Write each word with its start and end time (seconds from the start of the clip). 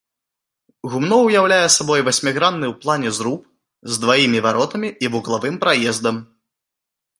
Гумно 0.93 1.17
ўяўляе 1.25 1.67
сабой 1.77 2.01
васьмігранны 2.07 2.65
ў 2.71 2.87
плане 2.87 3.09
зруб 3.19 3.45
з 3.93 4.01
дваімі 4.07 4.43
варотамі 4.49 4.89
і 5.07 5.15
вуглавым 5.15 5.55
праездам. 5.67 6.15